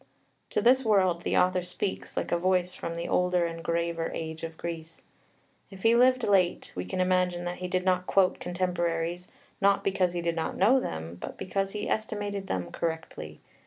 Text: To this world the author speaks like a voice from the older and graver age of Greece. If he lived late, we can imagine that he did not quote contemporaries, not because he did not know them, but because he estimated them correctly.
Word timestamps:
To 0.49 0.63
this 0.63 0.83
world 0.83 1.21
the 1.21 1.37
author 1.37 1.61
speaks 1.61 2.17
like 2.17 2.31
a 2.31 2.37
voice 2.39 2.73
from 2.73 2.95
the 2.95 3.07
older 3.07 3.45
and 3.45 3.63
graver 3.63 4.09
age 4.15 4.41
of 4.41 4.57
Greece. 4.57 5.03
If 5.69 5.83
he 5.83 5.93
lived 5.93 6.23
late, 6.23 6.73
we 6.75 6.85
can 6.85 6.99
imagine 6.99 7.43
that 7.45 7.57
he 7.59 7.67
did 7.67 7.85
not 7.85 8.07
quote 8.07 8.39
contemporaries, 8.39 9.27
not 9.61 9.83
because 9.83 10.13
he 10.13 10.21
did 10.23 10.35
not 10.35 10.57
know 10.57 10.79
them, 10.79 11.17
but 11.21 11.37
because 11.37 11.73
he 11.73 11.87
estimated 11.87 12.47
them 12.47 12.71
correctly. 12.71 13.41